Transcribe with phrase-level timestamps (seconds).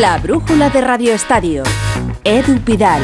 [0.00, 1.62] La brújula de Radio Estadio.
[2.22, 3.00] Edu Pidal.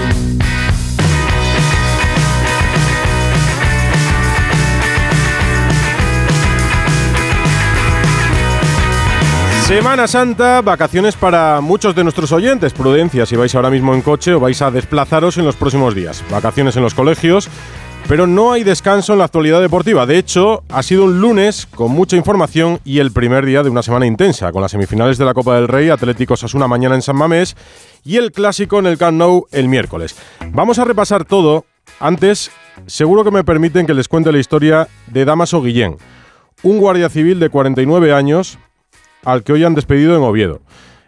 [9.65, 12.75] Semana Santa, vacaciones para muchos de nuestros oyentes.
[12.75, 16.23] Prudencia si vais ahora mismo en coche o vais a desplazaros en los próximos días.
[16.31, 17.49] Vacaciones en los colegios,
[18.09, 20.07] pero no hay descanso en la actualidad deportiva.
[20.07, 23.83] De hecho, ha sido un lunes con mucha información y el primer día de una
[23.83, 27.17] semana intensa, con las semifinales de la Copa del Rey, Atlético Sasuna mañana en San
[27.17, 27.57] Mamés
[28.05, 30.17] y el clásico en el Camp Nou el miércoles.
[30.51, 31.65] Vamos a repasar todo.
[32.01, 32.51] Antes,
[32.87, 35.97] seguro que me permiten que les cuente la historia de Damaso Guillén,
[36.63, 38.59] un guardia civil de 49 años
[39.25, 40.61] al que hoy han despedido en Oviedo.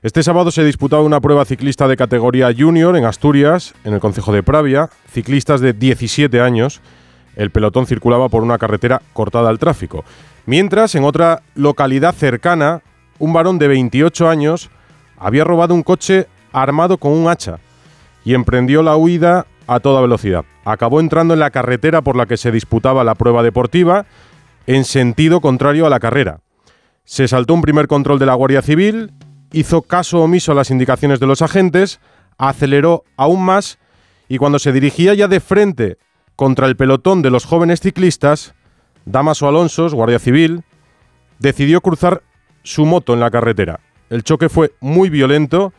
[0.04, 4.34] Este sábado se disputaba una prueba ciclista de categoría junior en Asturias, en el concejo
[4.34, 6.82] de Pravia, ciclistas de 17 años.
[7.36, 10.04] El pelotón circulaba por una carretera cortada al tráfico.
[10.44, 12.82] Mientras, en otra localidad cercana,
[13.18, 14.68] un varón de 28 años
[15.16, 17.60] había robado un coche armado con un hacha
[18.26, 20.44] y emprendió la huida a toda velocidad.
[20.66, 24.04] Acabó entrando en la carretera por la que se disputaba la prueba deportiva
[24.66, 26.40] en sentido contrario a la carrera.
[27.04, 29.10] Se saltó un primer control de la Guardia Civil,
[29.54, 32.00] hizo caso omiso a las indicaciones de los agentes,
[32.38, 33.78] aceleró aún más
[34.28, 35.98] y cuando se dirigía ya de frente
[36.36, 38.54] contra el pelotón de los jóvenes ciclistas,
[39.04, 40.64] Damaso Alonso, Guardia Civil,
[41.38, 42.22] decidió cruzar
[42.62, 43.80] su moto en la carretera.
[44.10, 45.72] El choque fue muy violento,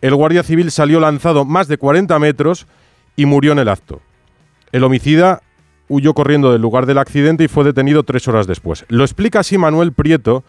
[0.00, 2.66] el Guardia Civil salió lanzado más de 40 metros
[3.14, 4.00] y murió en el acto.
[4.72, 5.42] El homicida
[5.88, 8.84] huyó corriendo del lugar del accidente y fue detenido tres horas después.
[8.88, 10.44] Lo explica así Manuel Prieto,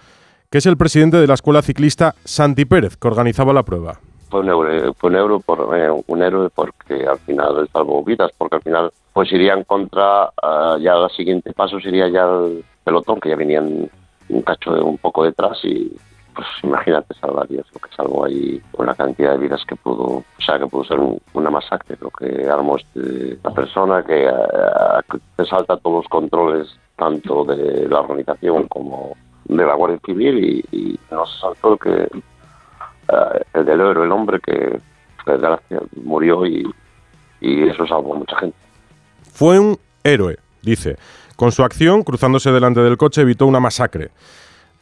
[0.54, 4.00] que es el presidente de la escuela ciclista Santi Pérez, que organizaba la prueba.
[4.30, 8.58] Fue un fue un héroe, por, eh, un héroe porque al final salvó vidas, porque
[8.58, 13.30] al final pues irían contra, uh, ya el siguiente paso sería ya el pelotón, que
[13.30, 13.90] ya venían
[14.30, 15.92] un cacho un poco detrás y
[16.36, 20.04] pues imagínate salvar Dios lo que salvó ahí con la cantidad de vidas que pudo,
[20.04, 25.46] o sea, que pudo ser un, una masacre, lo que armó este, persona que, uh,
[25.46, 29.16] salta todos los controles tanto de la organización como
[29.46, 34.40] de la Guardia Civil y, y nos saltó que uh, el del héroe, el hombre
[34.40, 34.80] que,
[36.04, 36.66] murió y,
[37.40, 38.58] y eso salvó mucha gente.
[39.32, 40.98] Fue un héroe, dice.
[41.36, 44.12] Con su acción, cruzándose delante del coche, evitó una masacre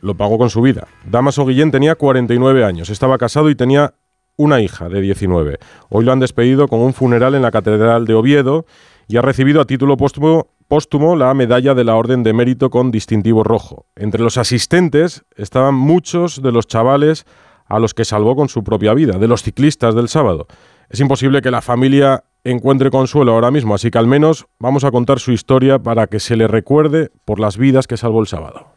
[0.01, 0.87] lo pagó con su vida.
[1.05, 3.93] Damaso Guillén tenía 49 años, estaba casado y tenía
[4.35, 5.59] una hija de 19.
[5.89, 8.65] Hoy lo han despedido con un funeral en la Catedral de Oviedo
[9.07, 12.91] y ha recibido a título póstumo, póstumo la medalla de la Orden de Mérito con
[12.91, 13.87] distintivo rojo.
[13.93, 17.25] Entre los asistentes estaban muchos de los chavales
[17.65, 20.47] a los que salvó con su propia vida, de los ciclistas del sábado.
[20.87, 24.91] Es imposible que la familia encuentre consuelo ahora mismo, así que al menos vamos a
[24.91, 28.67] contar su historia para que se le recuerde por las vidas que salvó el sábado.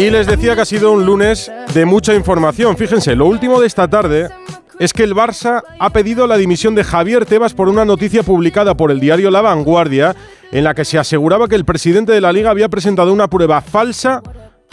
[0.00, 2.74] Y les decía que ha sido un lunes de mucha información.
[2.78, 4.30] Fíjense, lo último de esta tarde
[4.78, 8.74] es que el Barça ha pedido la dimisión de Javier Tebas por una noticia publicada
[8.74, 10.16] por el diario La Vanguardia
[10.52, 13.60] en la que se aseguraba que el presidente de la liga había presentado una prueba
[13.60, 14.22] falsa,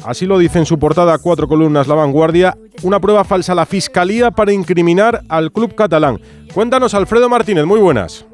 [0.06, 3.66] así lo dice en su portada cuatro columnas La Vanguardia, una prueba falsa a la
[3.66, 6.22] Fiscalía para incriminar al club catalán.
[6.54, 8.26] Cuéntanos, Alfredo Martínez, muy buenas.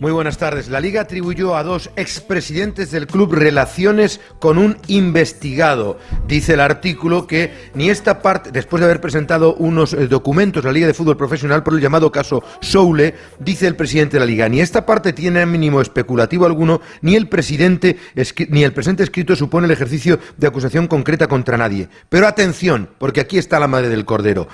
[0.00, 0.68] Muy buenas tardes.
[0.68, 5.98] La Liga atribuyó a dos expresidentes del club relaciones con un investigado.
[6.28, 10.70] Dice el artículo que ni esta parte, después de haber presentado unos eh, documentos la
[10.70, 14.48] Liga de Fútbol Profesional por el llamado caso Soule, dice el presidente de la Liga,
[14.48, 17.96] ni esta parte tiene mínimo especulativo alguno, ni el presidente
[18.50, 21.88] ni el presente escrito supone el ejercicio de acusación concreta contra nadie.
[22.08, 24.46] Pero atención, porque aquí está la madre del cordero.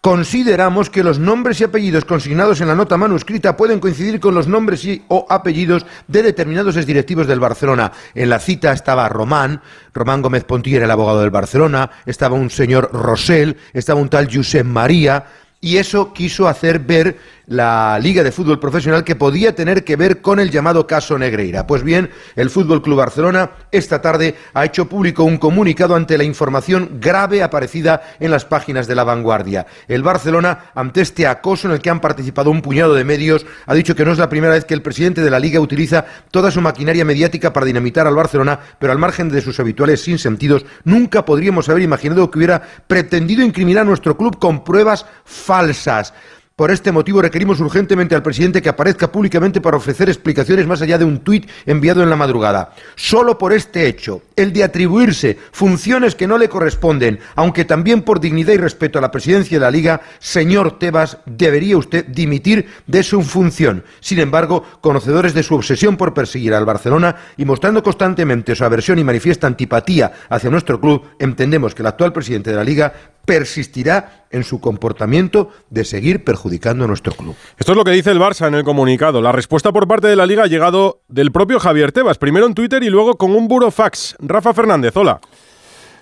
[0.00, 4.46] Consideramos que los nombres y apellidos consignados en la nota manuscrita pueden coincidir con los
[4.46, 7.90] nombres y o apellidos de determinados exdirectivos del Barcelona.
[8.14, 9.60] En la cita estaba Román,
[9.92, 14.64] Román Gómez Pontier, el abogado del Barcelona, estaba un señor Rosell, estaba un tal Josep
[14.64, 15.26] María,
[15.60, 20.20] y eso quiso hacer ver la Liga de Fútbol Profesional que podía tener que ver
[20.20, 21.66] con el llamado caso Negreira.
[21.66, 26.24] Pues bien, el Fútbol Club Barcelona esta tarde ha hecho público un comunicado ante la
[26.24, 29.66] información grave aparecida en las páginas de La Vanguardia.
[29.88, 33.74] El Barcelona, ante este acoso en el que han participado un puñado de medios, ha
[33.74, 36.50] dicho que no es la primera vez que el presidente de la Liga utiliza toda
[36.50, 41.24] su maquinaria mediática para dinamitar al Barcelona, pero al margen de sus habituales sinsentidos, nunca
[41.24, 46.12] podríamos haber imaginado que hubiera pretendido incriminar a nuestro club con pruebas falsas.
[46.58, 50.98] Por este motivo requerimos urgentemente al presidente que aparezca públicamente para ofrecer explicaciones más allá
[50.98, 52.74] de un tuit enviado en la madrugada.
[52.96, 58.18] Solo por este hecho, el de atribuirse funciones que no le corresponden, aunque también por
[58.18, 63.04] dignidad y respeto a la presidencia de la Liga, señor Tebas, debería usted dimitir de
[63.04, 63.84] su función.
[64.00, 68.98] Sin embargo, conocedores de su obsesión por perseguir al Barcelona y mostrando constantemente su aversión
[68.98, 72.92] y manifiesta antipatía hacia nuestro club, entendemos que el actual presidente de la Liga
[73.24, 77.34] persistirá en su comportamiento de seguir perjudicando a nuestro club.
[77.58, 79.20] Esto es lo que dice el Barça en el comunicado.
[79.20, 82.54] La respuesta por parte de la Liga ha llegado del propio Javier Tebas, primero en
[82.54, 84.16] Twitter y luego con un burofax.
[84.20, 85.20] Rafa Fernández, hola.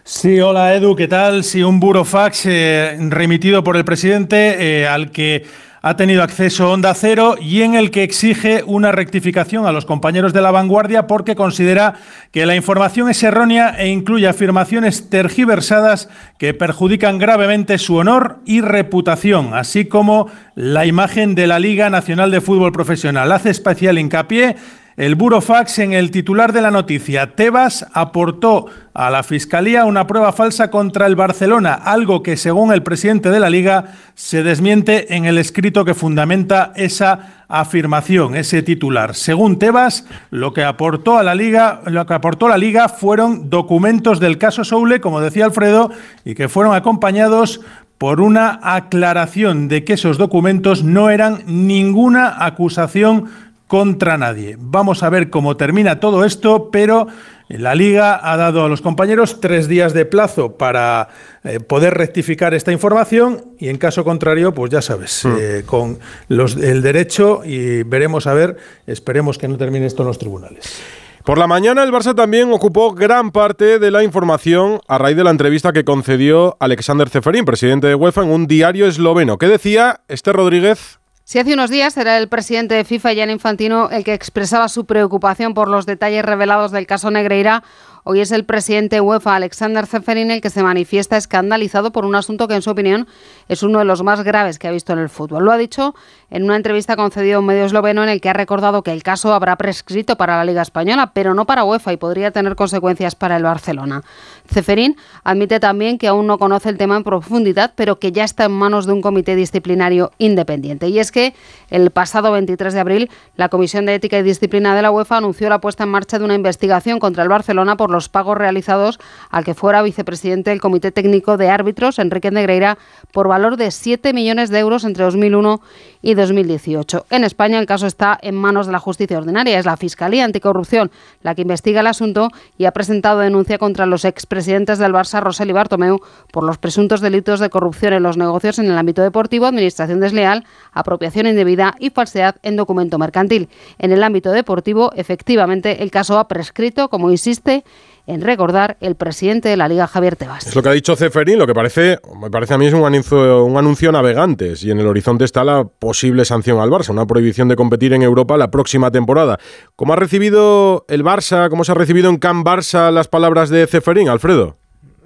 [0.04, 1.43] Sí, hola Edu, ¿qué tal?
[1.43, 5.44] Sí, un burofax eh, remitido por el presidente eh, al que
[5.82, 10.32] ha tenido acceso Onda Cero y en el que exige una rectificación a los compañeros
[10.32, 11.94] de la vanguardia porque considera
[12.32, 16.08] que la información es errónea e incluye afirmaciones tergiversadas
[16.38, 22.31] que perjudican gravemente su honor y reputación, así como la imagen de la Liga Nacional
[22.31, 23.31] de Fútbol Profesional.
[23.32, 24.56] Hace especial hincapié
[24.96, 27.34] el burofax en el titular de la noticia.
[27.34, 32.82] Tebas aportó a la Fiscalía una prueba falsa contra el Barcelona, algo que según el
[32.82, 39.14] presidente de la Liga se desmiente en el escrito que fundamenta esa afirmación, ese titular.
[39.14, 44.19] Según Tebas, lo que aportó a la Liga, lo que aportó la Liga fueron documentos
[44.19, 45.90] del caso Soule, como decía Alfredo,
[46.25, 47.60] y que fueron acompañados
[47.98, 53.31] por una aclaración de que esos documentos no eran ninguna acusación
[53.67, 54.57] contra nadie.
[54.59, 57.07] Vamos a ver cómo termina todo esto, pero
[57.49, 61.09] la Liga ha dado a los compañeros tres días de plazo para
[61.45, 65.37] eh, poder rectificar esta información y en caso contrario, pues ya sabes, hmm.
[65.39, 65.99] eh, con
[66.29, 70.81] los, el derecho y veremos a ver, esperemos que no termine esto en los tribunales.
[71.25, 75.25] Por la mañana el Barça también ocupó gran parte de la información a raíz de
[75.25, 79.37] la entrevista que concedió Alexander Ceferín, presidente de UEFA, en un diario esloveno.
[79.37, 81.01] ¿Qué decía este Rodríguez?
[81.28, 84.84] Si hace unos días era el presidente de FIFA, Jan Infantino, el que expresaba su
[84.84, 87.64] preocupación por los detalles revelados del caso Negreira,
[88.08, 92.46] Hoy es el presidente UEFA, Alexander Zeferin, el que se manifiesta escandalizado por un asunto
[92.46, 93.08] que, en su opinión,
[93.49, 95.44] es uno de los más graves que ha visto en el fútbol.
[95.44, 95.93] Lo ha dicho
[96.31, 99.02] en una entrevista concedida a un medio esloveno en el que ha recordado que el
[99.02, 103.17] caso habrá prescrito para la Liga Española, pero no para UEFA y podría tener consecuencias
[103.17, 104.05] para el Barcelona.
[104.48, 108.44] Ceferín admite también que aún no conoce el tema en profundidad, pero que ya está
[108.44, 110.88] en manos de un comité disciplinario independiente.
[110.88, 111.34] Y es que
[111.70, 115.48] el pasado 23 de abril, la Comisión de Ética y Disciplina de la UEFA anunció
[115.48, 118.98] la puesta en marcha de una investigación contra el Barcelona por los pagos realizados
[119.31, 122.78] al que fuera vicepresidente del Comité Técnico de Árbitros, Enrique Negreira,
[123.12, 125.60] por valor de 7 millones de euros entre 2001
[126.02, 127.06] y 2018.
[127.10, 129.58] En España el caso está en manos de la justicia ordinaria.
[129.58, 130.90] Es la Fiscalía Anticorrupción
[131.22, 132.28] la que investiga el asunto
[132.58, 134.04] y ha presentado denuncia contra los
[134.37, 136.00] expresidentes del Barça, Rosell y Bartomeu,
[136.31, 140.44] por los presuntos delitos de corrupción en los negocios en el ámbito deportivo, administración desleal,
[140.73, 143.49] apropiación indebida y falsedad en documento mercantil.
[143.79, 147.65] En el ámbito deportivo, efectivamente, el caso ha prescrito, como insiste,
[148.06, 150.47] en recordar el presidente de la Liga, Javier Tebas.
[150.47, 152.85] Es lo que ha dicho Ceferín, lo que parece, me parece a mí es un
[152.85, 157.06] anuncio, un anuncio navegantes y en el horizonte está la posible sanción al Barça, una
[157.06, 159.38] prohibición de competir en Europa la próxima temporada.
[159.75, 163.67] ¿Cómo ha recibido el Barça, cómo se ha recibido en Camp Barça las palabras de
[163.67, 164.56] Ceferín, Alfredo?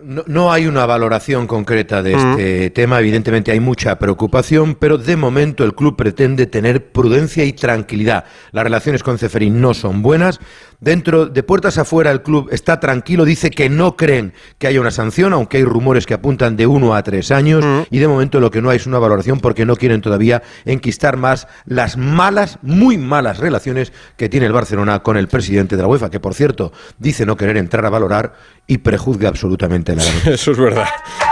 [0.02, 2.72] No, hay una valoración concreta de este mm.
[2.72, 8.24] tema, evidentemente hay mucha preocupación, pero de momento el club pretende tener prudencia y tranquilidad.
[8.52, 10.40] Las relaciones con Ceferín no son buenas,
[10.80, 14.90] Dentro de puertas afuera el club está tranquilo, dice que no creen que haya una
[14.90, 17.82] sanción, aunque hay rumores que apuntan de uno a tres años mm.
[17.90, 21.18] y de momento lo que no hay es una valoración porque no quieren todavía enquistar
[21.18, 25.88] más las malas, muy malas relaciones que tiene el Barcelona con el presidente de la
[25.88, 28.32] UEFA, que por cierto dice no querer entrar a valorar
[28.66, 30.10] y prejuzga absolutamente nada.
[30.24, 30.86] Eso es verdad.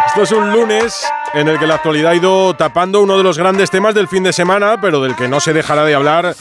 [0.09, 3.37] Esto es un lunes en el que la actualidad ha ido tapando uno de los
[3.37, 6.35] grandes temas del fin de semana, pero del que no se dejará de hablar,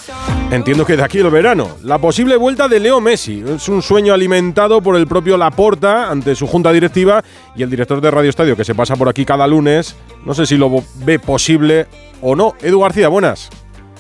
[0.51, 1.77] entiendo que de aquí el verano.
[1.83, 3.43] La posible vuelta de Leo Messi.
[3.45, 7.21] Es un sueño alimentado por el propio Laporta ante su junta directiva
[7.55, 9.97] y el director de Radio Estadio que se pasa por aquí cada lunes.
[10.25, 10.71] No sé si lo
[11.03, 11.88] ve posible
[12.21, 12.55] o no.
[12.62, 13.50] Edu García, buenas.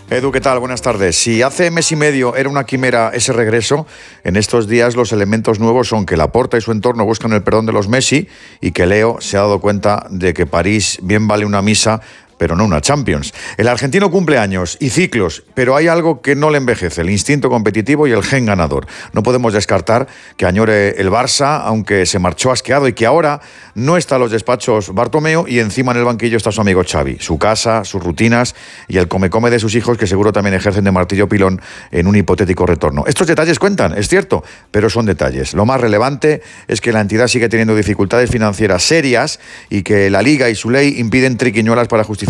[0.09, 0.59] Edu, ¿qué tal?
[0.59, 1.17] Buenas tardes.
[1.17, 3.85] Si hace mes y medio era una quimera ese regreso,
[4.23, 7.65] en estos días los elementos nuevos son que Laporta y su entorno buscan el perdón
[7.65, 8.29] de los Messi
[8.61, 11.99] y que Leo se ha dado cuenta de que París bien vale una misa
[12.37, 13.33] pero no una Champions.
[13.57, 17.49] El argentino cumple años y ciclos, pero hay algo que no le envejece, el instinto
[17.49, 18.87] competitivo y el gen ganador.
[19.13, 23.41] No podemos descartar que añore el Barça, aunque se marchó asqueado y que ahora
[23.75, 27.17] no está en los despachos Bartomeo y encima en el banquillo está su amigo Xavi,
[27.19, 28.55] su casa, sus rutinas
[28.87, 32.15] y el come-come de sus hijos que seguro también ejercen de martillo pilón en un
[32.15, 33.05] hipotético retorno.
[33.07, 35.53] Estos detalles cuentan, es cierto, pero son detalles.
[35.53, 39.39] Lo más relevante es que la entidad sigue teniendo dificultades financieras serias
[39.69, 42.26] y que la liga y su ley impiden triquiñuelas para justificar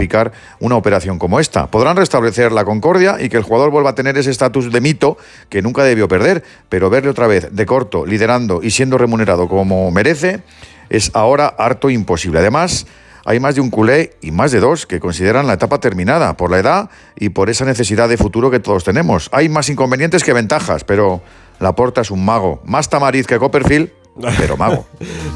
[0.60, 1.68] una operación como esta.
[1.68, 5.18] Podrán restablecer la concordia y que el jugador vuelva a tener ese estatus de mito
[5.50, 9.90] que nunca debió perder, pero verle otra vez de corto, liderando y siendo remunerado como
[9.92, 10.42] merece,
[10.90, 12.40] es ahora harto imposible.
[12.40, 12.86] Además,
[13.26, 16.50] hay más de un culé y más de dos que consideran la etapa terminada por
[16.50, 19.30] la edad y por esa necesidad de futuro que todos tenemos.
[19.34, 21.22] Hay más inconvenientes que ventajas, pero
[21.60, 22.62] Laporta es un mago.
[22.64, 23.90] Más tamariz que Copperfield,
[24.38, 24.86] pero mago.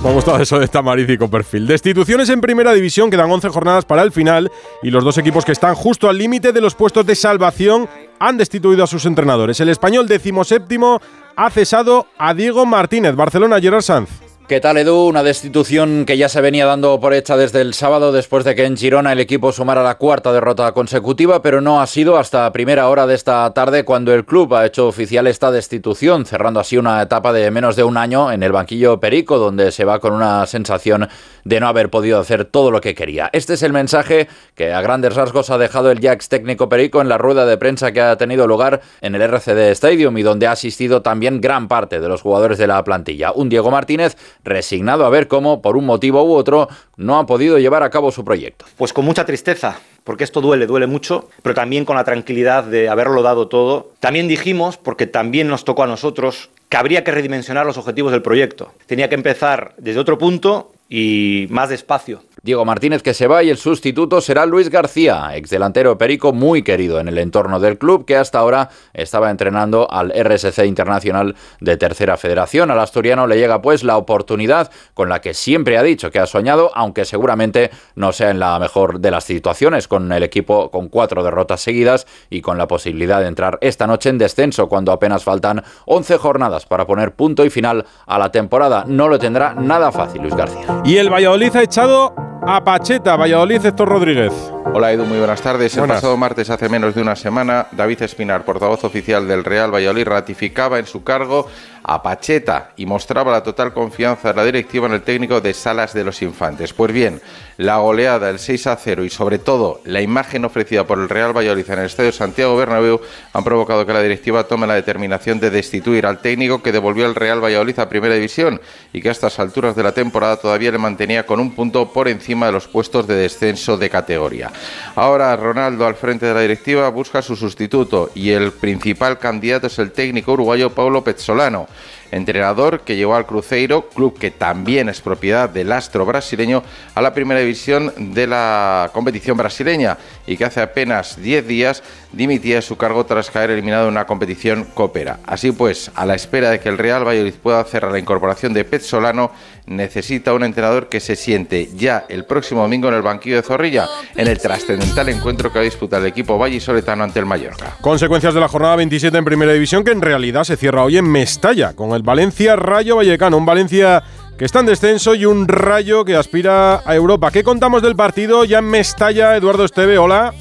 [0.04, 1.68] Me ha gustado eso de Tamariz y Copperfield.
[1.68, 5.52] Destituciones en primera división, quedan 11 jornadas para el final y los dos equipos que
[5.52, 7.88] están justo al límite de los puestos de salvación
[8.20, 9.60] han destituido a sus entrenadores.
[9.60, 11.02] El español decimoséptimo
[11.36, 13.16] ha cesado a Diego Martínez.
[13.16, 14.31] Barcelona, Gerard Sanz.
[14.52, 15.08] ¿Qué tal, Edu?
[15.08, 18.66] Una destitución que ya se venía dando por hecha desde el sábado después de que
[18.66, 22.90] en Girona el equipo sumara la cuarta derrota consecutiva, pero no ha sido hasta primera
[22.90, 27.02] hora de esta tarde cuando el club ha hecho oficial esta destitución, cerrando así una
[27.02, 30.46] etapa de menos de un año en el banquillo Perico, donde se va con una
[30.48, 31.08] sensación
[31.46, 33.30] de no haber podido hacer todo lo que quería.
[33.32, 37.08] Este es el mensaje que a grandes rasgos ha dejado el Jax técnico Perico en
[37.08, 40.52] la rueda de prensa que ha tenido lugar en el RCD Stadium y donde ha
[40.52, 43.32] asistido también gran parte de los jugadores de la plantilla.
[43.32, 47.60] Un Diego Martínez resignado a ver cómo, por un motivo u otro, no ha podido
[47.60, 48.66] llevar a cabo su proyecto.
[48.78, 52.90] Pues con mucha tristeza, porque esto duele, duele mucho, pero también con la tranquilidad de
[52.90, 53.92] haberlo dado todo.
[54.00, 58.22] También dijimos, porque también nos tocó a nosotros, que habría que redimensionar los objetivos del
[58.22, 58.72] proyecto.
[58.88, 62.24] Tenía que empezar desde otro punto y más despacio.
[62.44, 66.64] Diego Martínez que se va y el sustituto será Luis García, ex delantero perico muy
[66.64, 71.78] querido en el entorno del club que hasta ahora estaba entrenando al RSC Internacional de
[71.78, 72.72] Tercera Federación.
[72.72, 76.26] Al asturiano le llega pues la oportunidad con la que siempre ha dicho que ha
[76.26, 80.90] soñado, aunque seguramente no sea en la mejor de las situaciones, con el equipo con
[80.90, 85.24] cuatro derrotas seguidas y con la posibilidad de entrar esta noche en descenso cuando apenas
[85.24, 88.84] faltan 11 jornadas para poner punto y final a la temporada.
[88.88, 90.82] No lo tendrá nada fácil Luis García.
[90.84, 94.61] Y el Valladolid ha echado a Pacheta, Valladolid, Héctor Rodríguez.
[94.66, 95.76] Hola Edu, muy buenas tardes.
[95.76, 95.96] Buenas.
[95.96, 100.06] El pasado martes, hace menos de una semana, David Espinar, portavoz oficial del Real Valladolid,
[100.06, 101.48] ratificaba en su cargo
[101.84, 105.94] a Pacheta y mostraba la total confianza de la directiva en el técnico de Salas
[105.94, 106.74] de los Infantes.
[106.74, 107.22] Pues bien,
[107.58, 111.36] la goleada, el 6 a 0 y sobre todo la imagen ofrecida por el Real
[111.36, 113.02] Valladolid en el Estadio Santiago Bernabéu
[113.34, 117.16] han provocado que la directiva tome la determinación de destituir al técnico que devolvió al
[117.16, 118.62] Real Valladolid a Primera División
[118.94, 122.08] y que a estas alturas de la temporada todavía le mantenía con un punto por
[122.08, 124.51] encima de los puestos de descenso de categoría.
[124.96, 129.80] Ahora Ronaldo al frente de la directiva busca su sustituto y el principal candidato es
[129.80, 131.68] el técnico uruguayo Paulo Pezzolano
[132.12, 136.64] entrenador que llevó al Cruzeiro, club que también es propiedad del astro brasileño,
[136.94, 142.56] a la primera división de la competición brasileña y que hace apenas 10 días dimitía
[142.56, 145.20] de su cargo tras caer eliminado en una competición copera.
[145.26, 148.66] Así pues, a la espera de que el Real Valladolid pueda cerrar la incorporación de
[148.66, 149.32] Pezzolano,
[149.66, 153.88] necesita un entrenador que se siente ya el próximo domingo en el banquillo de Zorrilla,
[154.16, 157.78] en el trascendental encuentro que va a disputar el equipo vallisoletano ante el Mallorca.
[157.82, 161.10] Consecuencias de la jornada 27 en Primera División que en realidad se cierra hoy en
[161.10, 164.04] Mestalla con el Valencia Rayo Vallecano, un Valencia
[164.38, 167.32] que está en descenso y un Rayo que aspira a Europa.
[167.32, 169.36] ¿Qué contamos del partido ya en Mestalla?
[169.36, 170.34] Eduardo Esteve, hola.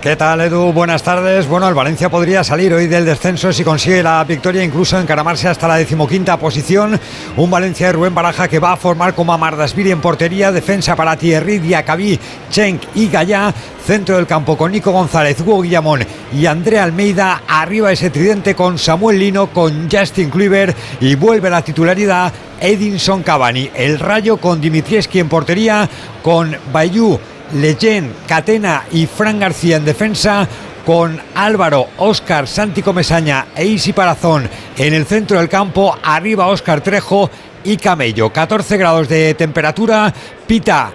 [0.00, 0.72] ¿Qué tal, Edu?
[0.72, 1.48] Buenas tardes.
[1.48, 5.66] Bueno, el Valencia podría salir hoy del descenso si consigue la victoria, incluso encaramarse hasta
[5.66, 7.00] la decimoquinta posición.
[7.36, 11.16] Un Valencia de Rubén Baraja que va a formar como Amardasvili en portería, defensa para
[11.16, 12.16] Thierry, Diacabí,
[12.48, 13.52] Chenk y Gallá.
[13.84, 17.42] Centro del campo con Nico González, Hugo Guillamón y Andrea Almeida.
[17.48, 23.68] Arriba ese tridente con Samuel Lino, con Justin Kluivert y vuelve la titularidad Edinson Cavani.
[23.74, 25.88] El Rayo con Dimitrieski en portería,
[26.22, 27.18] con Bayou.
[27.54, 30.48] Leyen, Catena y Fran García en defensa,
[30.84, 36.80] con Álvaro, Óscar, Santi Comesaña e Isi Parazón en el centro del campo, arriba Óscar
[36.80, 37.30] Trejo
[37.64, 38.32] y Camello.
[38.32, 40.12] 14 grados de temperatura,
[40.46, 40.92] Pita.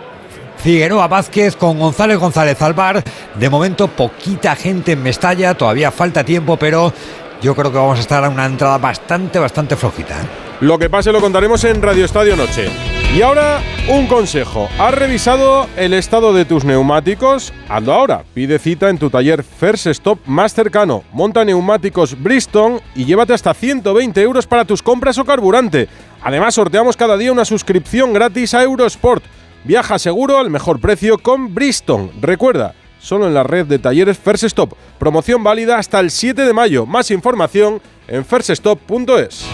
[0.64, 3.04] Figueroa Vázquez con González González Alvar.
[3.36, 6.94] De momento poquita gente en Mestalla, todavía falta tiempo, pero
[7.44, 10.14] yo creo que vamos a estar a una entrada bastante, bastante flojita.
[10.22, 10.26] ¿eh?
[10.62, 12.70] Lo que pase lo contaremos en Radio Estadio Noche.
[13.14, 13.60] Y ahora,
[13.90, 14.70] un consejo.
[14.80, 17.54] ¿Has revisado el estado de tus neumáticos?
[17.68, 18.24] Hazlo ahora.
[18.34, 21.04] Pide cita en tu taller First Stop más cercano.
[21.12, 25.90] Monta neumáticos Bristol y llévate hasta 120 euros para tus compras o carburante.
[26.24, 29.24] Además, sorteamos cada día una suscripción gratis a Eurosport.
[29.66, 32.10] Viaja seguro al mejor precio con Bristol.
[32.22, 32.74] Recuerda,
[33.04, 34.74] solo en la red de talleres First Stop.
[34.98, 36.86] Promoción válida hasta el 7 de mayo.
[36.86, 39.46] Más información en firststop.es.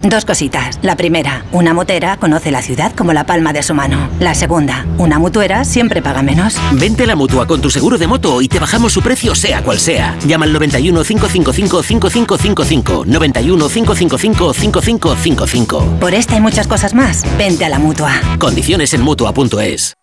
[0.00, 0.78] Dos cositas.
[0.82, 4.08] La primera, una motera conoce la ciudad como la palma de su mano.
[4.20, 6.58] La segunda, una mutuera siempre paga menos.
[6.72, 9.64] Vente a la mutua con tu seguro de moto y te bajamos su precio sea
[9.64, 10.16] cual sea.
[10.24, 13.04] Llama al 91 555 5555.
[13.06, 15.98] 91 555 5555.
[15.98, 18.12] Por esta y muchas cosas más, vente a la mutua.
[18.38, 19.96] Condiciones en mutua.es.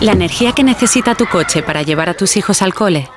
[0.00, 3.08] La energía que necesita tu coche para llevar a tus hijos al cole.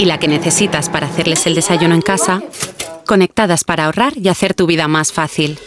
[0.00, 2.42] Y la que necesitas para hacerles el desayuno en casa.
[3.06, 5.60] Conectadas para ahorrar y hacer tu vida más fácil.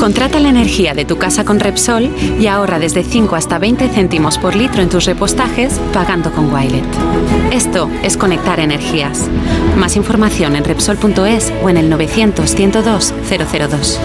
[0.00, 4.38] Contrata la energía de tu casa con Repsol y ahorra desde 5 hasta 20 céntimos
[4.38, 6.84] por litro en tus repostajes pagando con Wilet.
[7.52, 9.28] Esto es conectar energías.
[9.76, 14.00] Más información en Repsol.es o en el 900 102 002.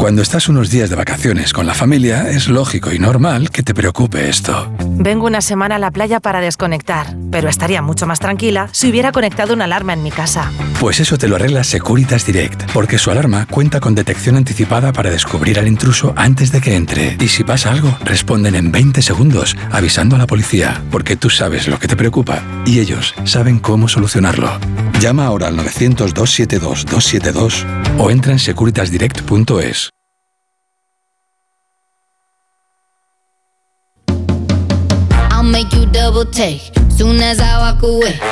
[0.00, 3.74] Cuando estás unos días de vacaciones con la familia, es lógico y normal que te
[3.74, 4.72] preocupe esto.
[4.80, 9.12] Vengo una semana a la playa para desconectar, pero estaría mucho más tranquila si hubiera
[9.12, 10.50] conectado una alarma en mi casa.
[10.80, 15.10] Pues eso te lo arregla Securitas Direct, porque su alarma cuenta con detección anticipada para
[15.10, 17.18] descubrir al intruso antes de que entre.
[17.20, 21.68] Y si pasa algo, responden en 20 segundos, avisando a la policía, porque tú sabes
[21.68, 24.50] lo que te preocupa y ellos saben cómo solucionarlo.
[24.98, 27.66] Llama ahora al 900-272-272
[27.98, 29.89] o entra en securitasdirect.es.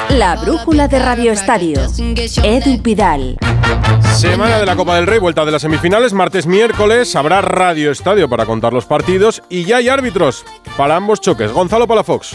[0.09, 1.79] La brújula de Radio Estadio.
[2.43, 3.37] Edu Pidal.
[4.17, 8.31] Semana de la Copa del Rey, vuelta de las semifinales, martes, miércoles, habrá Radio Estadio
[8.31, 10.47] para contar los partidos y ya hay árbitros
[10.79, 11.53] para ambos choques.
[11.53, 12.35] Gonzalo Palafox.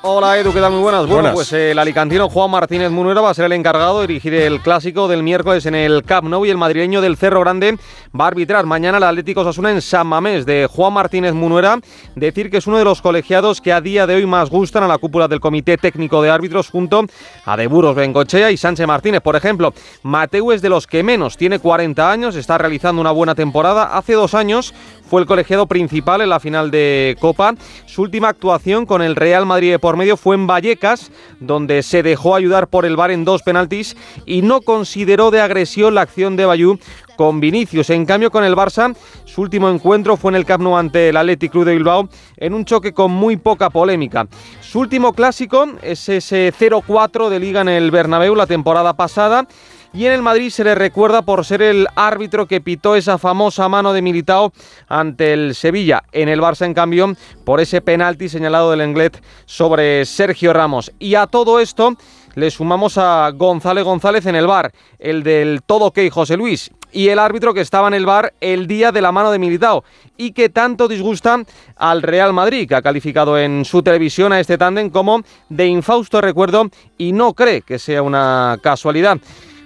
[0.00, 0.70] Hola Edu, ¿qué tal?
[0.70, 1.00] Muy buenas.
[1.02, 1.32] Bueno, Buenas.
[1.34, 5.08] pues el alicantino Juan Martínez Munuera va a ser el encargado de dirigir el clásico
[5.08, 7.76] del miércoles en el Camp Nou y el madrileño del Cerro Grande
[8.18, 11.80] va a arbitrar mañana el Atlético Osasuna en San Mamés de Juan Martínez Munuera.
[12.14, 14.88] Decir que es uno de los colegiados que a día de hoy más gustan a
[14.88, 17.04] la cúpula del Comité Técnico de Árbitros junto
[17.44, 19.20] a De Buros Bengochea y Sánchez Martínez.
[19.20, 19.74] Por ejemplo,
[20.04, 23.96] Mateu es de los que menos, tiene 40 años, está realizando una buena temporada.
[23.98, 24.72] Hace dos años
[25.08, 27.54] fue el colegiado principal en la final de Copa.
[27.86, 31.10] Su última actuación con el Real Madrid de por medio fue en Vallecas,
[31.40, 33.96] donde se dejó ayudar por el VAR en dos penaltis
[34.26, 36.78] y no consideró de agresión la acción de Bayú
[37.16, 37.90] con Vinicius.
[37.90, 41.16] En cambio, con el Barça, su último encuentro fue en el Camp Nou ante el
[41.16, 44.28] Athletic Club de Bilbao en un choque con muy poca polémica.
[44.60, 49.48] Su último clásico es ese 0-4 de liga en el Bernabéu la temporada pasada.
[49.92, 53.68] Y en el Madrid se le recuerda por ser el árbitro que pitó esa famosa
[53.68, 54.52] mano de Militao
[54.86, 56.02] ante el Sevilla.
[56.12, 57.14] En el Barça, en cambio,
[57.44, 60.92] por ese penalti señalado del Englet sobre Sergio Ramos.
[60.98, 61.96] Y a todo esto
[62.34, 67.08] le sumamos a González González en el bar, el del todo ok José Luis, y
[67.08, 69.84] el árbitro que estaba en el bar el día de la mano de Militao
[70.16, 71.42] y que tanto disgusta
[71.76, 76.20] al Real Madrid, que ha calificado en su televisión a este tándem como de infausto
[76.20, 79.18] recuerdo y no cree que sea una casualidad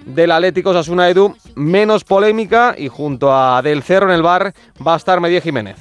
[0.05, 4.53] del Atlético Osasuna Edu, menos polémica y junto a Del Cerro en el bar
[4.85, 5.77] va a estar Medía Jiménez.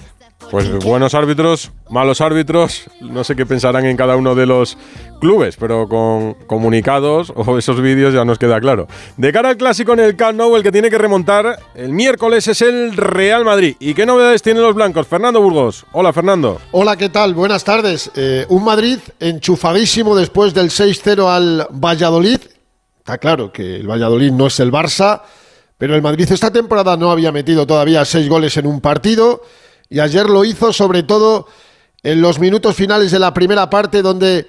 [0.50, 4.76] Pues buenos árbitros, malos árbitros, no sé qué pensarán en cada uno de los
[5.18, 8.86] clubes, pero con comunicados o esos vídeos ya nos queda claro.
[9.16, 12.48] De cara al clásico en el Camp Nou, el que tiene que remontar el miércoles
[12.48, 13.76] es el Real Madrid.
[13.78, 15.06] ¿Y qué novedades tienen los blancos?
[15.06, 15.86] Fernando Burgos.
[15.92, 16.60] Hola, Fernando.
[16.72, 17.32] Hola, ¿qué tal?
[17.32, 18.10] Buenas tardes.
[18.14, 22.40] Eh, un Madrid enchufadísimo después del 6-0 al Valladolid.
[23.02, 25.22] Está claro que el Valladolid no es el Barça,
[25.76, 29.42] pero el Madrid esta temporada no había metido todavía seis goles en un partido
[29.90, 31.48] y ayer lo hizo sobre todo
[32.04, 34.46] en los minutos finales de la primera parte donde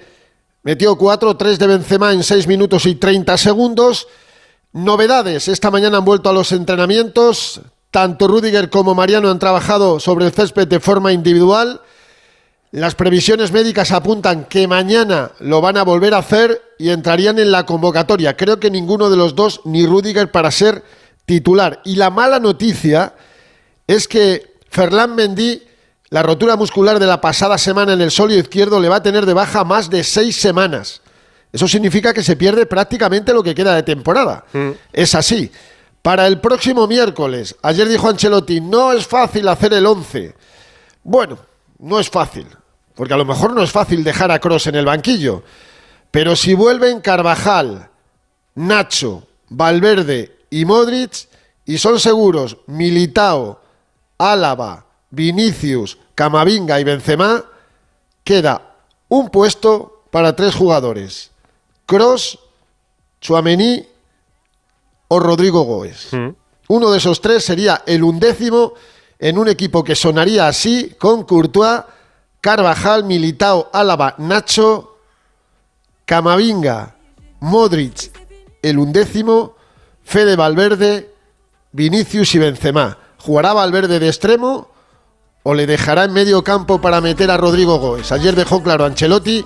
[0.62, 4.06] metió cuatro, tres de Benzema en seis minutos y 30 segundos.
[4.72, 10.26] Novedades, esta mañana han vuelto a los entrenamientos, tanto Rudiger como Mariano han trabajado sobre
[10.26, 11.80] el césped de forma individual.
[12.74, 17.52] Las previsiones médicas apuntan que mañana lo van a volver a hacer y entrarían en
[17.52, 18.36] la convocatoria.
[18.36, 20.82] Creo que ninguno de los dos, ni Rudiger, para ser
[21.24, 21.80] titular.
[21.84, 23.14] Y la mala noticia
[23.86, 25.62] es que Ferland Mendy,
[26.08, 29.24] la rotura muscular de la pasada semana en el solio izquierdo, le va a tener
[29.24, 31.00] de baja más de seis semanas.
[31.52, 34.46] Eso significa que se pierde prácticamente lo que queda de temporada.
[34.92, 35.48] Es así.
[36.02, 40.34] Para el próximo miércoles, ayer dijo Ancelotti, no es fácil hacer el 11.
[41.04, 41.38] Bueno,
[41.78, 42.48] no es fácil,
[42.94, 45.42] porque a lo mejor no es fácil dejar a Cross en el banquillo.
[46.10, 47.90] Pero si vuelven Carvajal,
[48.54, 51.28] Nacho, Valverde y Modric,
[51.64, 53.60] y son seguros Militao,
[54.18, 57.44] Álava, Vinicius, Camavinga y Benzema,
[58.22, 58.76] queda
[59.08, 61.30] un puesto para tres jugadores.
[61.86, 62.38] Cross,
[63.20, 63.84] Chuamení
[65.08, 66.10] o Rodrigo Goes.
[66.68, 68.74] Uno de esos tres sería el undécimo
[69.18, 71.82] en un equipo que sonaría así con Courtois,
[72.44, 74.98] Carvajal, Militao, Álava, Nacho,
[76.04, 76.94] Camavinga,
[77.40, 78.12] Modric,
[78.60, 79.56] el undécimo,
[80.04, 81.10] Fede Valverde,
[81.72, 82.98] Vinicius y Benzema.
[83.16, 84.68] ¿Jugará Valverde de extremo
[85.42, 88.12] o le dejará en medio campo para meter a Rodrigo Goes?
[88.12, 89.42] Ayer dejó claro Ancelotti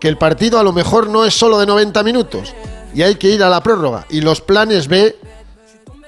[0.00, 2.52] que el partido a lo mejor no es solo de 90 minutos
[2.92, 4.04] y hay que ir a la prórroga.
[4.10, 5.16] Y los planes B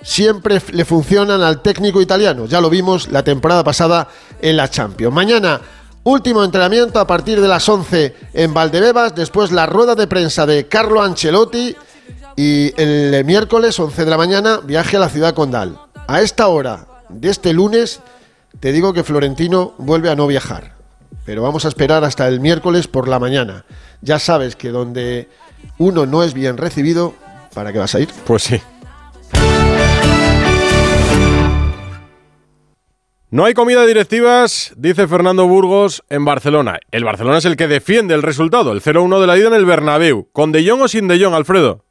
[0.02, 2.46] siempre le funcionan al técnico italiano.
[2.46, 4.08] Ya lo vimos la temporada pasada
[4.42, 5.14] en la Champions.
[5.14, 5.60] Mañana,
[6.04, 10.68] último entrenamiento a partir de las 11 en Valdebebas, después la rueda de prensa de
[10.68, 11.74] Carlo Ancelotti
[12.36, 15.80] y el miércoles 11 de la mañana viaje a la ciudad condal.
[16.06, 18.00] A esta hora de este lunes
[18.60, 20.74] te digo que Florentino vuelve a no viajar,
[21.24, 23.64] pero vamos a esperar hasta el miércoles por la mañana.
[24.02, 25.28] Ya sabes que donde
[25.78, 27.14] uno no es bien recibido,
[27.54, 28.08] ¿para qué vas a ir?
[28.26, 28.60] Pues sí.
[33.34, 36.78] No hay comida directivas, dice Fernando Burgos, en Barcelona.
[36.92, 39.64] El Barcelona es el que defiende el resultado, el 0-1 de la ida en el
[39.64, 40.28] Bernabéu.
[40.30, 41.84] ¿Con De Jong o sin De Jong, Alfredo?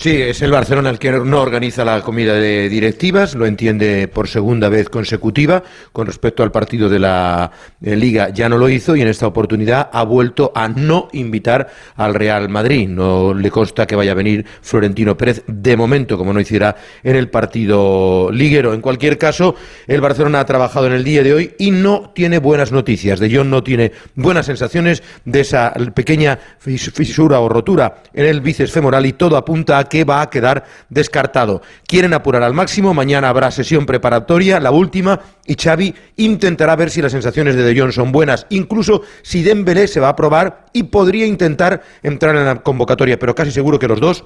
[0.00, 4.28] Sí, es el Barcelona el que no organiza la comida de directivas, lo entiende por
[4.28, 5.62] segunda vez consecutiva.
[5.92, 7.50] Con respecto al partido de la
[7.82, 11.68] eh, Liga ya no lo hizo y en esta oportunidad ha vuelto a no invitar
[11.96, 12.88] al Real Madrid.
[12.88, 17.16] No le consta que vaya a venir Florentino Pérez de momento, como no hiciera en
[17.16, 18.72] el partido liguero.
[18.72, 19.54] En cualquier caso,
[19.86, 23.20] el Barcelona ha trabajado en el día de hoy y no tiene buenas noticias.
[23.20, 28.72] De Jong no tiene buenas sensaciones de esa pequeña fisura o rotura en el bíceps
[28.72, 31.60] femoral y todo apunta a que va a quedar descartado.
[31.86, 37.02] Quieren apurar al máximo, mañana habrá sesión preparatoria, la última, y Xavi intentará ver si
[37.02, 40.84] las sensaciones de De Jong son buenas, incluso si Dembélé se va a probar y
[40.84, 44.24] podría intentar entrar en la convocatoria, pero casi seguro que los dos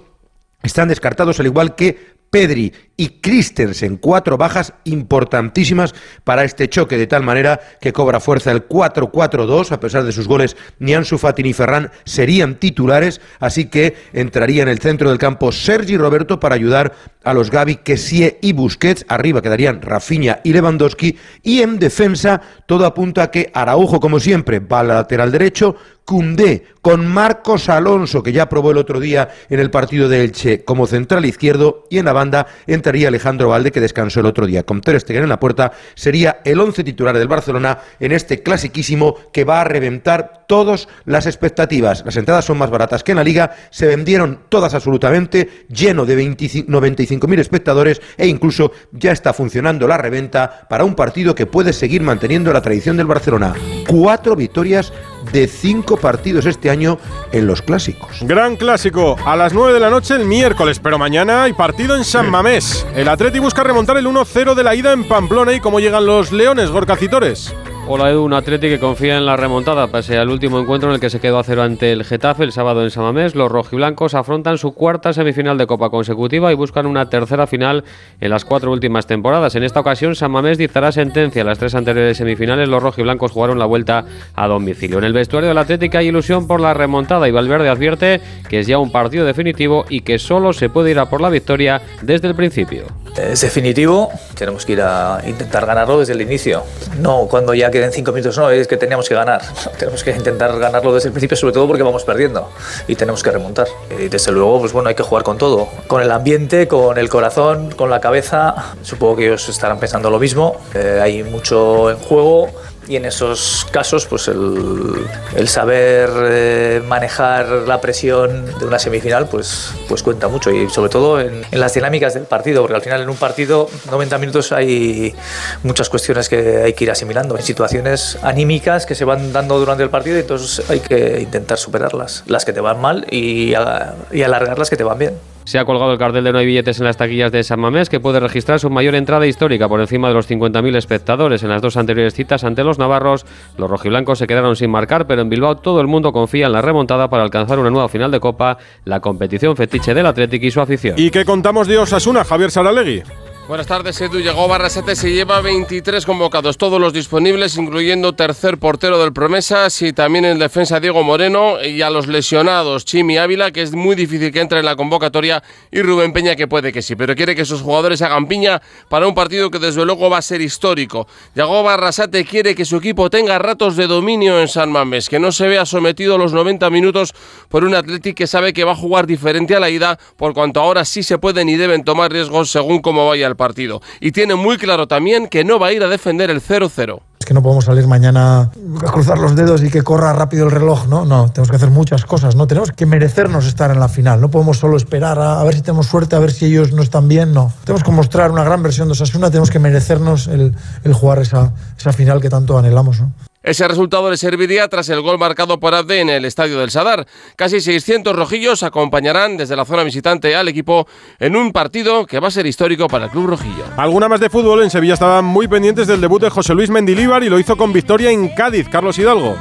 [0.65, 7.07] están descartados, al igual que Pedri y Christensen, cuatro bajas importantísimas para este choque, de
[7.07, 11.45] tal manera que cobra fuerza el 4-4-2, a pesar de sus goles, ni Ansu Fati
[11.45, 16.57] ni Ferran serían titulares, así que entraría en el centro del campo Sergi Roberto para
[16.57, 22.41] ayudar a los Gavi, Kessie y Busquets, arriba quedarían Rafinha y Lewandowski, y en defensa
[22.67, 28.23] todo apunta a que Araujo, como siempre, va al lateral derecho, Cundé con Marcos Alonso,
[28.23, 31.99] que ya probó el otro día en el partido de Elche como central izquierdo, y
[31.99, 34.65] en la banda entraría Alejandro Valde, que descansó el otro día.
[34.65, 39.17] Con Ter Stegen en la puerta, sería el once titular del Barcelona en este clasiquísimo
[39.33, 42.05] que va a reventar todas las expectativas.
[42.05, 46.17] Las entradas son más baratas que en la Liga, se vendieron todas absolutamente, lleno de
[46.17, 52.03] 95.000 espectadores e incluso ya está funcionando la reventa para un partido que puede seguir
[52.03, 53.55] manteniendo la tradición del Barcelona.
[53.87, 54.93] Cuatro victorias
[55.35, 56.97] de cinco partidos este año
[57.33, 58.19] en los clásicos.
[58.21, 62.05] Gran clásico, a las 9 de la noche el miércoles, pero mañana hay partido en
[62.05, 62.87] San Mamés.
[62.95, 66.31] El Atleti busca remontar el 1-0 de la ida en Pamplona y cómo llegan los
[66.31, 67.53] Leones, Gorcacitores.
[67.87, 71.01] Hola Edu, un Atleti que confía en la remontada, pese al último encuentro en el
[71.03, 73.35] que se quedó a cero ante el Getafe el sábado en Samamés.
[73.35, 77.85] Los rojiblancos afrontan su cuarta semifinal de Copa consecutiva y buscan una tercera final
[78.23, 79.55] en las cuatro últimas temporadas.
[79.55, 81.45] En esta ocasión, Samamés dictará sentencia.
[81.45, 84.97] Las tres anteriores semifinales, los rojiblancos jugaron la vuelta a domicilio.
[84.97, 88.67] En el vestuario del Atlético hay ilusión por la remontada y Valverde advierte que es
[88.67, 92.29] ya un partido definitivo y que solo se puede ir a por la victoria desde
[92.29, 93.04] el principio.
[93.17, 96.65] Es definitivo, tenemos que ir a intentar ganarlo desde el inicio,
[96.99, 99.41] no cuando ya queden cinco minutos, no, es que teníamos que ganar.
[99.79, 102.51] tenemos que intentar ganarlo desde el principio, sobre todo porque vamos perdiendo
[102.89, 103.69] y tenemos que remontar.
[103.97, 107.09] Y desde luego, pues bueno, hay que jugar con todo, con el ambiente, con el
[107.09, 108.75] corazón, con la cabeza.
[108.83, 110.57] Supongo que ellos estarán pensando lo mismo.
[110.75, 112.49] Eh, hay mucho en juego
[112.89, 119.73] y en esos casos pues el, saber eh, manejar la presión de una semifinal pues,
[119.89, 120.51] pues cuenta mucho.
[120.51, 124.19] Y sobre todo en, las dinámicas del partido porque al final en un partido 90
[124.19, 125.15] minutos hay
[125.63, 127.37] muchas cuestiones que hay que ir asimilando.
[127.37, 131.59] En situaciones anímicas que se van dando durante el partido y entonces hay que intentar
[131.59, 132.25] superarlas.
[132.27, 135.93] Las que te van mal y alargar las que te van bien se ha colgado
[135.93, 138.59] el cartel de no hay billetes en las taquillas de San Mamés, que puede registrar
[138.61, 141.43] su mayor entrada histórica por encima de los 50.000 espectadores.
[141.43, 143.27] En las dos anteriores citas ante los navarros,
[143.59, 146.63] los rojiblancos se quedaron sin marcar, pero en Bilbao todo el mundo confía en la
[146.63, 150.61] remontada para alcanzar una nueva final de Copa, la competición fetiche del Atlético y su
[150.61, 150.95] afición.
[150.99, 153.03] ¿Y qué contamos de Osasuna, Javier Saralegui?
[153.47, 154.21] Buenas tardes, Edu.
[154.21, 159.93] Llegó Barrasate, se lleva 23 convocados, todos los disponibles, incluyendo tercer portero del Promesas y
[159.93, 164.33] también en defensa Diego Moreno y a los lesionados Chimi Ávila, que es muy difícil
[164.33, 167.43] que entre en la convocatoria, y Rubén Peña, que puede que sí, pero quiere que
[167.43, 171.07] esos jugadores hagan piña para un partido que desde luego va a ser histórico.
[171.35, 175.33] Llegó Barrasate quiere que su equipo tenga ratos de dominio en San Mamés, que no
[175.33, 177.13] se vea sometido a los 90 minutos
[177.51, 180.61] por un Atlético que sabe que va a jugar diferente a la ida, por cuanto
[180.61, 183.81] ahora sí se pueden y deben tomar riesgos según cómo vaya el partido.
[184.01, 187.01] Y tiene muy claro también que no va a ir a defender el 0-0.
[187.19, 188.51] Es que no podemos salir mañana
[188.87, 191.07] a cruzar los dedos y que corra rápido el reloj, ¿no?
[191.07, 192.47] No, tenemos que hacer muchas cosas, ¿no?
[192.47, 195.87] Tenemos que merecernos estar en la final, no podemos solo esperar a, ver si tenemos
[195.87, 197.51] suerte, a ver si ellos no están bien, no.
[197.65, 201.53] Tenemos que mostrar una gran versión de Osasuna, tenemos que merecernos el, el jugar esa,
[201.79, 203.13] esa final que tanto anhelamos, ¿no?
[203.45, 207.07] Ese resultado le serviría tras el gol marcado por Abde en el estadio del Sadar.
[207.37, 210.89] Casi 600 rojillos acompañarán desde la zona visitante al equipo
[211.21, 213.65] en un partido que va a ser histórico para el club rojillo.
[213.77, 214.63] Alguna más de fútbol.
[214.63, 217.71] En Sevilla estaban muy pendientes del debut de José Luis Mendilíbar y lo hizo con
[217.71, 218.67] victoria en Cádiz.
[218.71, 219.37] Carlos Hidalgo.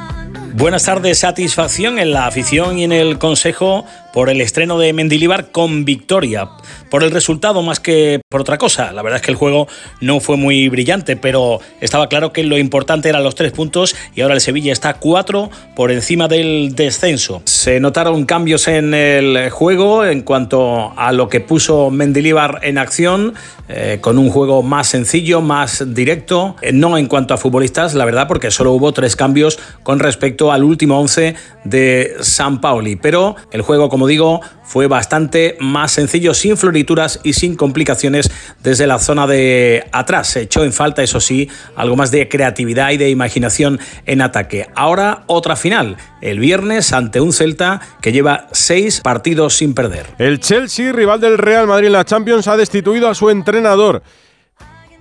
[0.56, 5.52] Buenas tardes, satisfacción en la afición y en el Consejo por el estreno de Mendilibar
[5.52, 6.50] con victoria.
[6.90, 8.92] Por el resultado más que por otra cosa.
[8.92, 9.68] La verdad es que el juego
[10.00, 14.22] no fue muy brillante, pero estaba claro que lo importante eran los tres puntos y
[14.22, 17.42] ahora el Sevilla está cuatro por encima del descenso.
[17.46, 23.34] Se notaron cambios en el juego en cuanto a lo que puso Mendilibar en acción,
[23.70, 28.06] eh, con un juego más sencillo, más directo, eh, no en cuanto a futbolistas, la
[28.06, 32.98] verdad, porque solo hubo tres cambios con respecto al último once de San Pauli.
[32.98, 38.32] Pero el juego, como digo, fue bastante más sencillo, sin florituras y sin complicaciones
[38.64, 40.30] desde la zona de atrás.
[40.30, 44.68] Se echó en falta, eso sí, algo más de creatividad y de imaginación en ataque.
[44.76, 50.08] Ahora otra final, el viernes ante un Celta que lleva seis partidos sin perder.
[50.18, 54.04] El Chelsea, rival del Real Madrid en la Champions, ha destituido a su entrenador.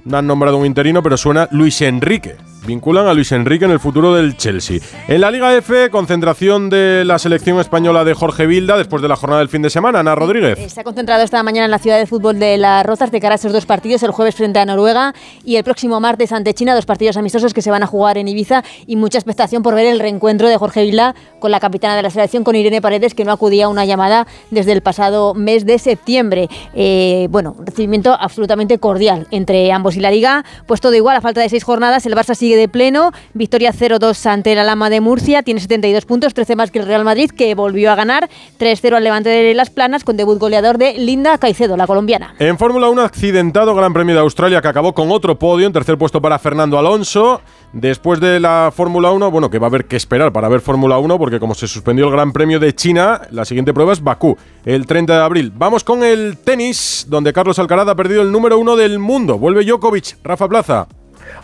[0.05, 2.37] No han nombrado un interino, pero suena Luis Enrique
[2.67, 4.79] vinculan a Luis Enrique en el futuro del Chelsea.
[5.09, 9.17] En la Liga F, concentración de la selección española de Jorge Vilda después de la
[9.17, 10.01] jornada del fin de semana.
[10.01, 10.73] Ana Rodríguez.
[10.73, 13.35] Se ha concentrado esta mañana en la ciudad de fútbol de Las Rozas de cara
[13.35, 16.75] a esos dos partidos, el jueves frente a Noruega y el próximo martes ante China,
[16.75, 19.87] dos partidos amistosos que se van a jugar en Ibiza y mucha expectación por ver
[19.87, 23.25] el reencuentro de Jorge Vilda con la capitana de la selección, con Irene Paredes, que
[23.25, 26.49] no acudía a una llamada desde el pasado mes de septiembre.
[26.75, 31.41] Eh, bueno, recibimiento absolutamente cordial entre ambos y la Liga, pues todo igual, a falta
[31.41, 33.13] de seis jornadas, el Barça sigue de pleno.
[33.35, 35.43] Victoria 0-2 ante la Lama de Murcia.
[35.43, 39.05] Tiene 72 puntos, 13 más que el Real Madrid, que volvió a ganar 3-0 al
[39.05, 42.35] Levante de Las Planas con debut goleador de Linda Caicedo, la colombiana.
[42.39, 45.67] En Fórmula 1, accidentado Gran Premio de Australia que acabó con otro podio.
[45.67, 47.41] En tercer puesto para Fernando Alonso.
[47.73, 50.99] Después de la Fórmula 1, bueno, que va a haber que esperar para ver Fórmula
[50.99, 54.37] 1, porque como se suspendió el Gran Premio de China, la siguiente prueba es Bakú,
[54.65, 55.53] el 30 de abril.
[55.57, 59.39] Vamos con el tenis, donde Carlos Alcaraz ha perdido el número uno del mundo.
[59.39, 60.87] Vuelve Djokovic, Rafa Plaza.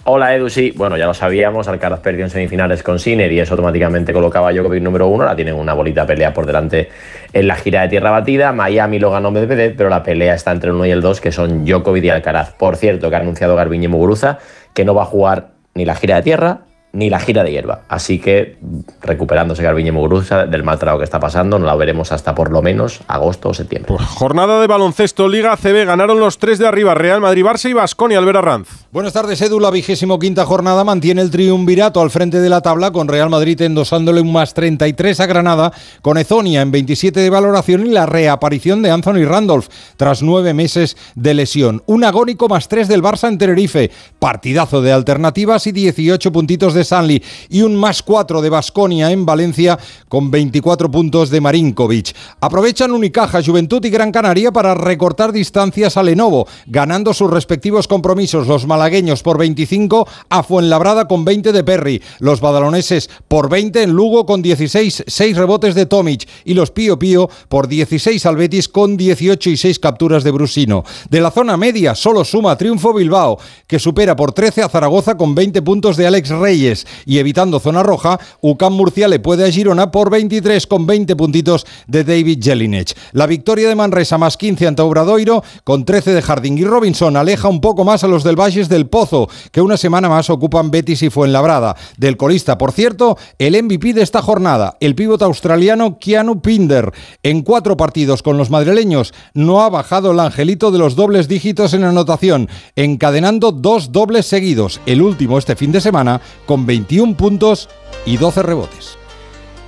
[0.04, 3.54] Hola Edu, sí, bueno, ya lo sabíamos, Alcaraz perdió en semifinales con Sinner y eso
[3.54, 6.88] automáticamente colocaba a Djokovic número uno, ahora tienen una bolita pelea por delante
[7.32, 10.70] en la gira de tierra batida, Miami lo ganó Medvedev, pero la pelea está entre
[10.70, 12.52] el 1 y el 2, que son Djokovic y Alcaraz.
[12.52, 14.38] Por cierto, que ha anunciado Garbiñe Muguruza
[14.72, 16.60] que no va a jugar ni la gira de tierra
[16.92, 17.82] ni la gira de hierba.
[17.88, 18.56] Así que
[19.02, 22.62] recuperándose Garbiñe Muguruza del mal trago que está pasando, no la veremos hasta por lo
[22.62, 23.88] menos agosto o septiembre.
[23.88, 27.72] Pues jornada de baloncesto, Liga CB, ganaron los tres de arriba, Real Madrid, Barça y
[27.72, 28.68] Basconia, Albert Arranz.
[28.90, 29.60] Buenas tardes, Edu.
[29.60, 33.60] La vigésimo quinta jornada mantiene el triunvirato al frente de la tabla, con Real Madrid
[33.60, 35.72] endosándole un más 33 a Granada,
[36.02, 40.96] con Ezonia en 27 de valoración y la reaparición de Anthony Randolph tras nueve meses
[41.14, 41.82] de lesión.
[41.86, 46.77] Un agónico más 3 del Barça en Tenerife, partidazo de alternativas y 18 puntitos de
[46.84, 52.14] Sanli y un más 4 de Basconia en Valencia con 24 puntos de Marinkovic.
[52.40, 58.46] Aprovechan Unicaja, Juventud y Gran Canaria para recortar distancias a Lenovo, ganando sus respectivos compromisos.
[58.46, 63.92] Los malagueños por 25 a Fuenlabrada con 20 de Perry, los badaloneses por 20 en
[63.92, 68.68] Lugo con 16, 6 rebotes de Tomic y los Pío Pío por 16 al Betis
[68.68, 70.84] con 18 y 6 capturas de Brusino.
[71.10, 75.34] De la zona media solo suma triunfo Bilbao, que supera por 13 a Zaragoza con
[75.34, 76.67] 20 puntos de Alex Reyes
[77.06, 81.66] y evitando zona roja, UCAM Murcia le puede a Girona por 23 con 20 puntitos
[81.86, 82.96] de David Jelinek.
[83.12, 87.48] La victoria de Manresa más 15 ante Obradoiro con 13 de Harding y Robinson aleja
[87.48, 91.02] un poco más a los del Valles del Pozo, que una semana más ocupan Betis
[91.02, 91.76] y Fuenlabrada.
[91.96, 96.92] Del colista, por cierto, el MVP de esta jornada, el pívot australiano Keanu Pinder.
[97.22, 101.74] En cuatro partidos con los madrileños no ha bajado el angelito de los dobles dígitos
[101.74, 107.68] en anotación, encadenando dos dobles seguidos, el último este fin de semana con 21 puntos
[108.06, 108.98] y 12 rebotes.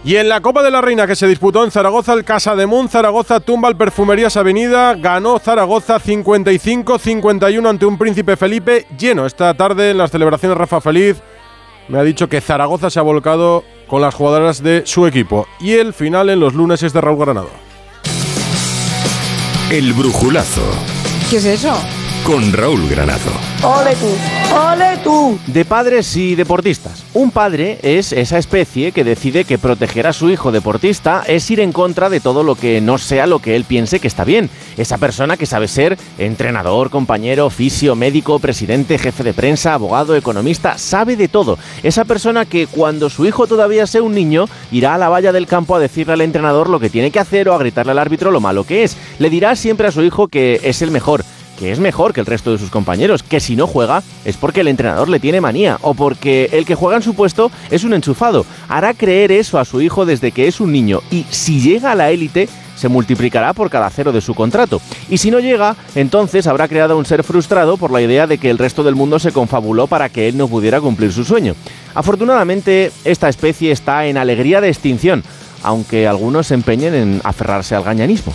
[0.02, 2.66] Y en la Copa de la Reina que se disputó en Zaragoza, el Casa de
[2.66, 9.26] Mun, Zaragoza tumba al Perfumerías Avenida, ganó Zaragoza 55-51 ante un Príncipe Felipe lleno.
[9.26, 11.18] Esta tarde en las celebraciones Rafa Feliz
[11.88, 15.46] me ha dicho que Zaragoza se ha volcado con las jugadoras de su equipo.
[15.60, 17.50] Y el final en los lunes es de Raúl Granado.
[19.70, 20.62] El brujulazo.
[21.28, 21.76] ¿Qué es eso?
[22.24, 23.32] Con Raúl Granado.
[23.62, 24.54] ¡Ole tú!
[24.54, 25.38] ¡Ole tú!
[25.46, 27.04] De padres y deportistas.
[27.12, 31.60] Un padre es esa especie que decide que proteger a su hijo deportista es ir
[31.60, 34.50] en contra de todo lo que no sea lo que él piense que está bien.
[34.76, 40.78] Esa persona que sabe ser entrenador, compañero, oficio, médico, presidente, jefe de prensa, abogado, economista,
[40.78, 41.58] sabe de todo.
[41.82, 45.46] Esa persona que cuando su hijo todavía sea un niño irá a la valla del
[45.46, 48.30] campo a decirle al entrenador lo que tiene que hacer o a gritarle al árbitro
[48.30, 48.96] lo malo que es.
[49.18, 51.24] Le dirá siempre a su hijo que es el mejor
[51.60, 54.62] que es mejor que el resto de sus compañeros, que si no juega es porque
[54.62, 57.92] el entrenador le tiene manía o porque el que juega en su puesto es un
[57.92, 58.46] enchufado.
[58.66, 61.94] Hará creer eso a su hijo desde que es un niño y si llega a
[61.94, 64.80] la élite se multiplicará por cada cero de su contrato.
[65.10, 68.48] Y si no llega, entonces habrá creado un ser frustrado por la idea de que
[68.48, 71.54] el resto del mundo se confabuló para que él no pudiera cumplir su sueño.
[71.94, 75.22] Afortunadamente, esta especie está en alegría de extinción,
[75.62, 78.32] aunque algunos se empeñen en aferrarse al gañanismo.